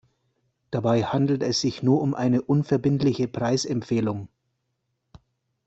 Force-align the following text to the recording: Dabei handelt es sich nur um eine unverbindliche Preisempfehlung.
Dabei 0.71 1.03
handelt 1.03 1.43
es 1.43 1.61
sich 1.61 1.83
nur 1.83 2.01
um 2.01 2.15
eine 2.15 2.41
unverbindliche 2.41 3.27
Preisempfehlung. 3.27 4.29